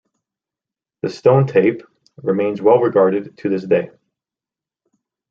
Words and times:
"The 1.03 1.09
Stone 1.11 1.45
Tape" 1.45 1.83
remains 2.17 2.59
well-regarded 2.59 3.37
to 3.37 3.49
this 3.49 3.63
day. 3.67 3.91